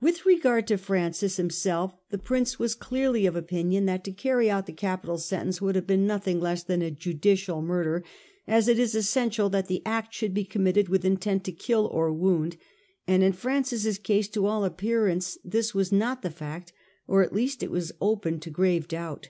With 0.00 0.24
regard 0.24 0.66
to 0.68 0.78
Francis 0.78 1.36
himself, 1.36 1.94
the 2.08 2.16
Prince 2.16 2.58
was 2.58 2.74
clearly 2.74 3.26
of 3.26 3.36
opinion 3.36 3.84
that 3.84 4.02
to 4.04 4.10
carry 4.10 4.50
out 4.50 4.64
the 4.64 4.72
capital 4.72 5.18
sentence 5.18 5.60
would 5.60 5.74
have 5.74 5.86
been 5.86 6.06
nothing 6.06 6.40
less 6.40 6.62
than 6.62 6.80
a 6.80 6.90
judicial 6.90 7.60
murder, 7.60 8.02
as 8.48 8.68
it 8.68 8.78
is 8.78 8.94
essential 8.94 9.50
that 9.50 9.68
the 9.68 9.82
act 9.84 10.14
should 10.14 10.32
be 10.32 10.46
committed 10.46 10.88
with 10.88 11.04
intent 11.04 11.44
to 11.44 11.52
kill 11.52 11.86
or 11.88 12.10
wound, 12.10 12.56
and 13.06 13.22
in 13.22 13.34
Francis's 13.34 13.98
case 13.98 14.28
to 14.28 14.46
all 14.46 14.64
appearance 14.64 15.36
this 15.44 15.74
was 15.74 15.92
not 15.92 16.22
the 16.22 16.30
fact, 16.30 16.72
or 17.06 17.20
at 17.22 17.34
least 17.34 17.62
it 17.62 17.70
was 17.70 17.92
open 18.00 18.40
to 18.40 18.48
grave 18.48 18.88
doubt. 18.88 19.28